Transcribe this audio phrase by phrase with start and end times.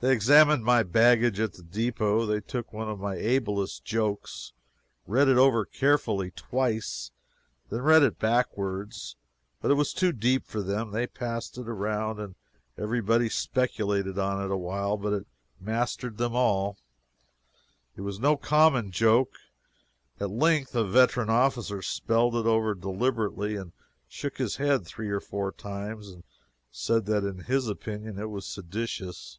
[0.00, 2.26] They examined my baggage at the depot.
[2.26, 4.52] They took one of my ablest jokes
[5.06, 7.10] and read it over carefully twice
[7.70, 9.16] and then read it backwards.
[9.62, 10.90] But it was too deep for them.
[10.90, 12.34] They passed it around, and
[12.76, 15.26] every body speculated on it awhile, but it
[15.58, 16.76] mastered them all.
[17.96, 19.32] It was no common joke.
[20.20, 23.72] At length a veteran officer spelled it over deliberately and
[24.06, 26.24] shook his head three or four times and
[26.70, 29.38] said that in his opinion it was seditious.